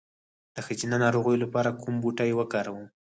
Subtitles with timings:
[0.55, 2.85] د ښځینه ناروغیو لپاره کوم بوټی وکاروم؟